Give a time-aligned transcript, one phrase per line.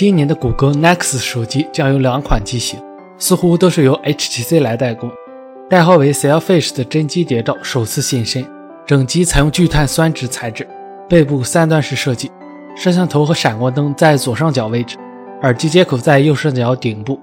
[0.00, 2.78] 今年的谷歌 Nexus 手机将有两款机型，
[3.18, 5.10] 似乎都是由 HTC 来代工。
[5.68, 8.46] 代号为 Selfish 的真机谍照首次现身，
[8.86, 10.64] 整机采用聚碳酸酯材质，
[11.08, 12.30] 背部三段式设计，
[12.76, 14.96] 摄像头和闪光灯在左上角位置，
[15.42, 17.18] 耳机接口在右上角顶部。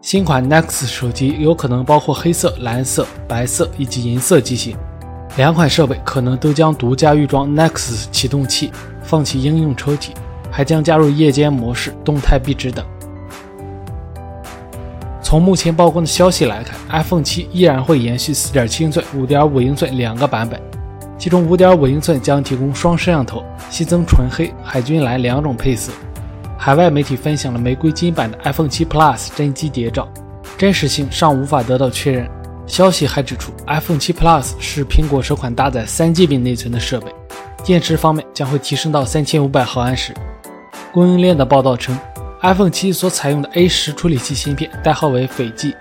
[0.00, 4.76] 新款 Nexus 手机有可能包括黑色、蓝色、白色以及银色机型，
[5.36, 8.70] 两款设备可能都将独家预装 Nexus 启动器，
[9.02, 10.10] 放弃应用抽屉，
[10.50, 12.84] 还将加入夜间模式、动态壁纸等。
[15.22, 20.60] 从目前曝光的消息来看，iPhone 7依然会延续4.7英寸、5.5英寸两个版本，
[21.16, 25.92] 其中5.5英寸将提供双摄像头，新增纯黑、海军蓝两种配色。
[26.58, 30.08] 海外媒体分享了玫瑰金版的 iPhone 7 Plus 真机谍照，
[30.58, 32.28] 真实性尚无法得到确认。
[32.66, 37.06] 消息还指出，iPhone 7 Plus 是苹果首款搭载 3GB 内存的设备，
[37.64, 40.12] 电池方面将会提升到3500毫安时。
[40.92, 41.98] 供应链的报道称。
[42.42, 45.76] iPhone 7所采用的 A 十处理器芯片代号为斐济，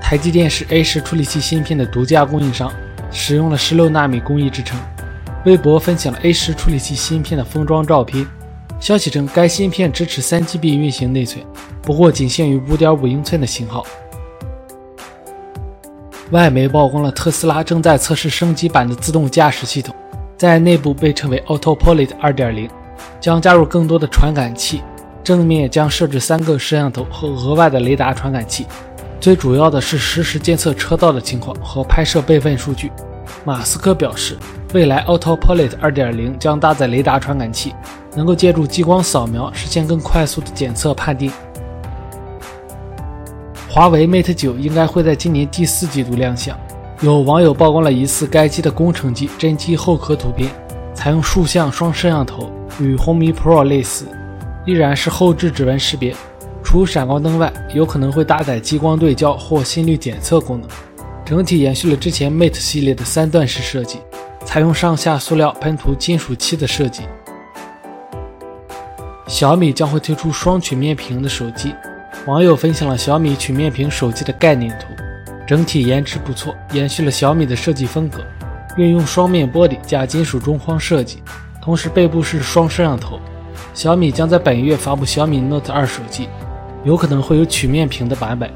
[0.00, 2.72] 台积电是 A 十处理器芯片的独家供应商，
[3.10, 4.78] 使用了16纳米工艺制成。
[5.44, 8.26] 微博分享了 A 十处理器芯片的封装照片，
[8.80, 11.44] 消息称该芯片支持 3GB 运行内存，
[11.82, 13.84] 不过仅限于5.5英寸的型号。
[16.30, 19.94] 外媒曝光了特斯拉正在测试升级版的自动驾驶系统，
[20.38, 22.68] 在内部被称为 Autopilot 2.0，
[23.20, 24.82] 将加入更多的传感器。
[25.24, 28.66] 正面将设置三个摄像头和额外的雷达传感器，
[29.20, 32.90] 最主要的是实时监测车道的情况和拍摄备份数据。
[33.44, 34.38] 马斯克表示，
[34.72, 37.74] 未来 Autopilot 2.0将搭载雷达传感器，
[38.14, 41.30] 能够借助激光扫描实现更快速的检测判定。
[43.68, 46.58] 华为 Mate 9应该会在今年第四季度亮相，
[47.02, 50.50] 有网友曝光了疑似该机的工程机真机后壳图片，
[50.98, 54.04] 采用竖向双摄像头，与红米 Pro 类似。
[54.66, 56.12] 依然是后置指纹识别，
[56.64, 60.68] 除闪光灯外，有可能会搭载激光对焦或心率检测功能。
[61.24, 64.00] 整体延续了之前 Mate 系列的三段式设计，
[64.44, 67.02] 采用上下塑料喷涂金属漆的设计。
[69.28, 71.72] 小米将会推出双曲面屏的手机，
[72.26, 74.86] 网友分享了小米曲面屏手机的概念图，
[75.46, 78.18] 整体颜值不错，延续了小米的设计风格，
[78.76, 81.22] 运用双面玻璃加金属中框设计，
[81.60, 83.18] 同时背部是双摄像头。
[83.74, 86.28] 小米将在本月发布小米 Note 二手机，
[86.84, 88.50] 有可能会有曲面屏的版本。